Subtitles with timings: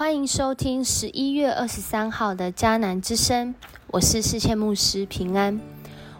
[0.00, 3.54] 欢迎收听十一月二十三号的迦南之声，
[3.88, 5.60] 我是世谦牧师平安。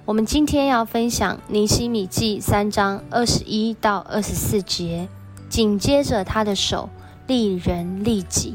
[0.05, 5.09] 我们今天要分享尼西米记三章二十一到二十四节，
[5.49, 6.91] 紧接着他的手
[7.27, 8.55] 利人利己。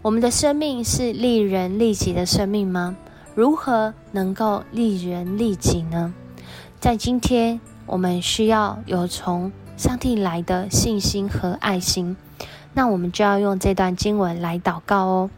[0.00, 2.96] 我们的生命是利人利己的生命吗？
[3.34, 6.14] 如何能够利人利己呢？
[6.80, 12.16] 在今天，我们需要有从上帝来的信心和爱心。
[12.78, 15.30] 那我们就要用这段经文来祷告哦。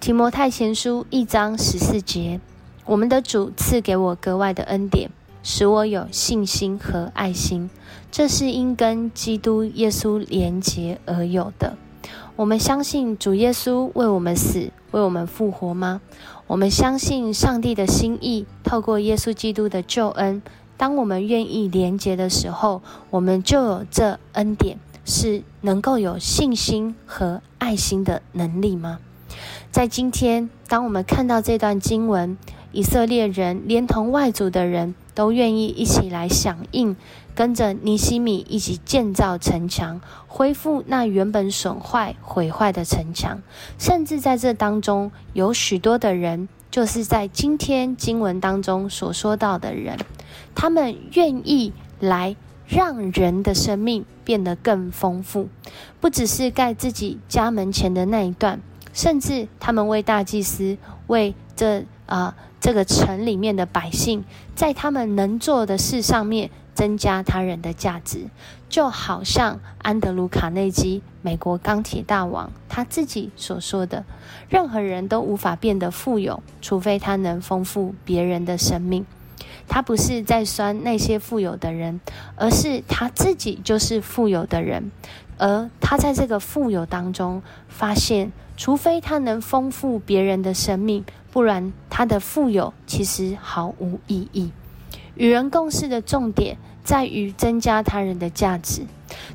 [0.00, 2.40] 提摩太前书一章十四节，
[2.86, 5.10] 我们的主赐给我格外的恩典，
[5.42, 7.68] 使我有信心和爱心，
[8.10, 11.76] 这是因跟基督耶稣连结而有的。
[12.34, 16.00] 我们相信主耶稣为我们死，为我们复活吗？
[16.46, 20.40] 我们相信上帝的心意，透过耶稣基督的救恩。
[20.78, 24.78] 当我们愿意连结的时候，我们就有这恩典。
[25.04, 28.98] 是能够有信心和爱心的能力吗？
[29.70, 32.36] 在今天，当我们看到这段经文，
[32.72, 36.96] 以色列人连同外族的人都愿意一起来响应，
[37.34, 43.40] 跟着尼西米一起建造城墙，恢复那原本损坏毁坏的城墙。
[43.78, 49.96] 甚至在这当中，有许多的人，就是在今天经文当中所说到的人，
[50.54, 52.36] 他们愿意来。
[52.70, 55.48] 让人的生命变得更丰富，
[56.00, 58.60] 不只是盖自己家门前的那一段，
[58.92, 64.24] 甚至他们为大祭司、为这啊这个城里面的百姓，
[64.54, 68.26] 在他们能做的事上面增加他人的价值，
[68.68, 74.04] 就好像安德鲁·卡内基，美国钢铁大王他自己所说的
[74.48, 79.04] ：“任何人都无法变得富有，除非他能丰富别人的生命。”
[79.72, 82.00] 他不是在酸那些富有的人，
[82.34, 84.90] 而是他自己就是富有的人，
[85.38, 94.50] 而他在这个富有当中发现，除非他能丰富别人的生命，不然他的富有其实毫无意义。
[95.14, 98.82] 与人共事的重点在于增加他人的价值。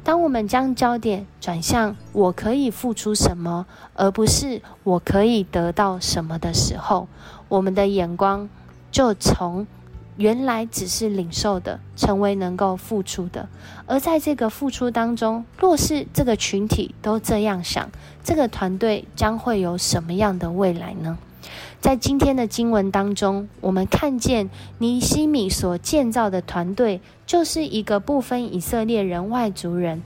[0.04, 7.08] 当我们将焦点转向我可以付出什么，而不是我可以得到什么的时候，
[7.48, 8.50] 我们的眼光
[8.92, 9.66] 就从。
[10.18, 13.50] 原来只是领受的，成为能够付出的。
[13.86, 17.90] 而在这个付出当中，若是这个群体都这样想，
[18.24, 21.18] 这个团队将会有什么样的未来呢？
[21.80, 24.50] 在今天的经文当中，我们看见
[24.80, 30.02] 尼西米所建造的团队，就是一个不分以色列人、外族人。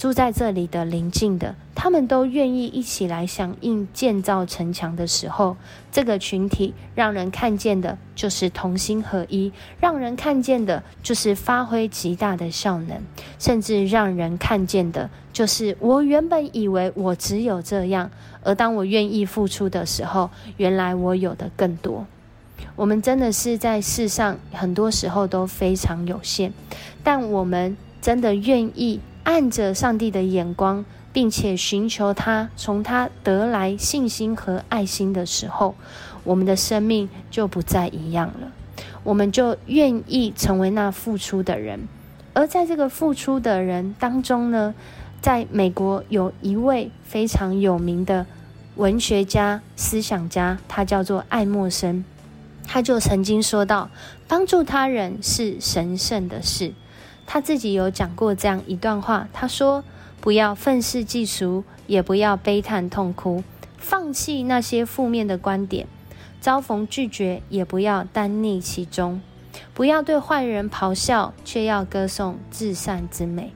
[0.00, 5.58] 住在这里的邻近的，他们都愿意一起来响应建造城墙的时候，
[5.92, 12.96] 这个群体让人看见的就是同心合一，让人看见的就是发挥极大的效能，
[13.38, 18.10] 甚至让人看见的就是我原本以为我只有这样，
[18.42, 22.06] 而当我愿意付出的时候，原来我有的更多。
[22.74, 26.54] 我们真的是在世上很多时候都非常有限，
[27.04, 28.98] 但我们真的愿意。
[29.24, 35.74] 按着上帝的眼光，并且寻求他，从他得来信心和爱心的时候，
[36.24, 38.52] 我们的生命就不再一样了。
[39.02, 41.88] 我们就愿意成为那付出的人。
[42.32, 44.74] 而在这个付出的人当中呢，
[45.20, 48.26] 在美国有一位非常有名的
[48.76, 52.04] 文学家、思想家，他叫做爱默生，
[52.66, 53.90] 他就曾经说到
[54.28, 56.72] ：“帮助他人是神圣的事。”
[57.32, 59.84] 他自己有讲过这样一段话，他说
[60.20, 63.44] ：“不要愤世嫉俗，也不要悲叹痛哭，
[63.78, 65.86] 放弃那些负面的观点，
[66.40, 69.22] 遭逢拒绝也不要单溺其中，
[69.72, 73.52] 不要对坏人咆哮，却要歌颂至善之美，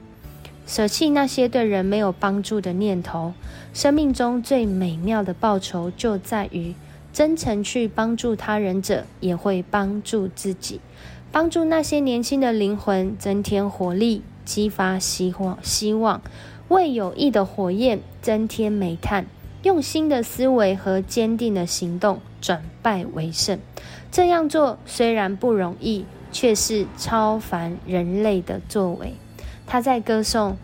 [0.65, 3.33] 舍弃那些对人没有帮助的念头。
[3.73, 6.73] 生命中最美妙的报酬就在于
[7.11, 10.79] 真诚去帮助他人者，也会帮助自己。”
[11.35, 16.21] 帮助那些年轻的灵魂增添活力，激发希望，希望
[16.69, 19.25] 为有益的火焰增添煤炭，
[19.61, 23.59] 用新的思维和坚定的行动转败为胜。
[24.09, 29.15] 这样做虽然不容易，却是超凡人类的作为。
[29.67, 30.55] 他在歌颂。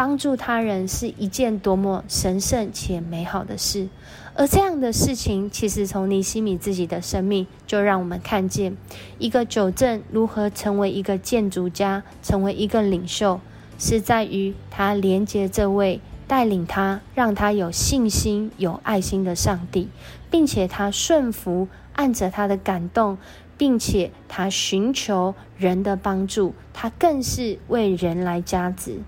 [0.00, 3.86] 帮助他人是一件多么神圣且美好的事，
[4.32, 8.74] 而这样的事情，其实从尼西米自己的生命就让我们看见，
[9.18, 13.42] 一个九正如何成为一个建筑家，成为一个领袖，
[13.78, 19.90] 是在于他连接这位带领他、让他有信心、有爱心的上帝，
[20.30, 23.18] 并且他顺服，按着他的感动，
[23.58, 29.00] 并且他寻求人的帮助，他更是为人来加值。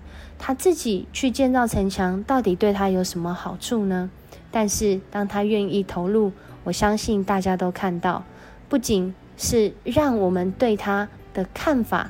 [0.45, 4.09] 他自己去建造城墙，到底对他有什么好处呢？
[4.51, 6.33] 但是当他愿意投入，
[6.65, 8.25] 我相信大家都看到，
[8.67, 12.09] 不仅是让我们对他的看法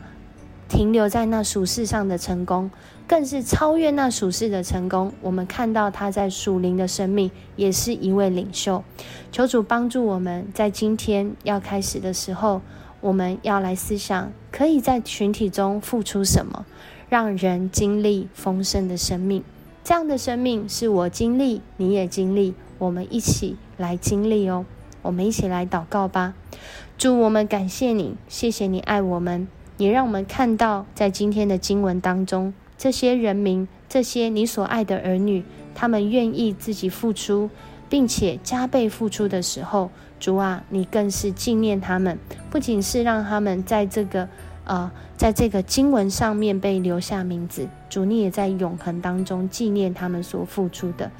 [0.68, 2.72] 停留在那属世上的成功，
[3.08, 5.14] 更是超越那属世的成功。
[5.22, 8.84] 我们看到他在属灵的生命也是一位领袖。
[9.32, 12.64] 求主帮助我们在今天要开始的时候，
[13.00, 16.66] 我们要来思想，可以在群体中付出什么，
[17.14, 19.44] 让人经历丰盛的生命。
[19.84, 24.66] 这样的生命是我经历，你也经历，我们一起来经历哦。
[25.04, 26.34] 我们一起来祷告吧。
[26.98, 35.44] 主，我们感谢你，谢谢你爱我们，也让我们看到在今天的经文当中，这些人民，这些你所爱的儿女，
[35.76, 37.52] 他们愿意自己付出，
[37.88, 42.18] 并且加倍付出的时候，主啊，你更是纪念他们，
[42.50, 44.28] 不仅是让他们在这个。
[44.66, 51.12] 呃，在这个经文上面被留下名字，主你也在永恒当中纪念他们所付出的。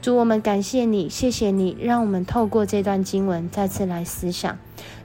[0.00, 4.58] 主，我们感谢你，谢谢你，让我们透过这段经文再次来思想。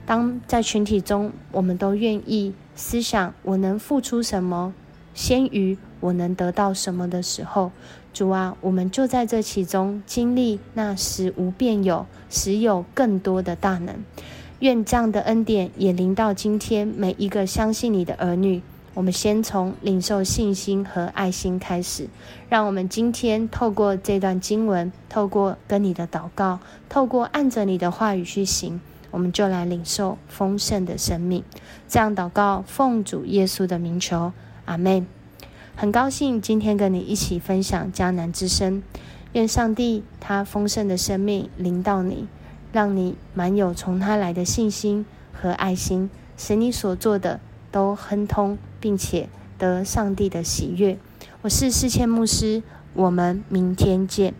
[0.06, 4.72] 当在群体中，我们都愿意思想我能付出什么，
[5.14, 7.70] 先于我能得到什么的时候，
[8.12, 13.94] 主啊，我们就在这其中经历那时无变有，时有更多的大能。
[14.60, 18.60] 愿这样的恩典也临到今天每一个相信你的儿女。
[18.94, 22.08] 我们先从领受信心和爱心开始，
[22.48, 26.58] 让我们今天透过这段经文，透过跟你的祷告，
[26.88, 28.80] 透过按着你的话语去行，
[29.12, 31.44] 我们就来领受丰盛的生命。
[31.88, 34.32] 这样祷告，奉主耶稣的名求，
[34.64, 35.06] 阿门。
[35.76, 38.82] 很高兴今天跟你一起分享迦南之声。
[39.34, 42.26] 愿上帝他丰盛的生命临到你。
[42.72, 50.98] 让你满有从他来的信心和爱心，使你所做的都亨通，并且得上帝的喜悦。
[51.42, 52.62] 我是世谦牧师，
[52.94, 54.34] 我们明天见。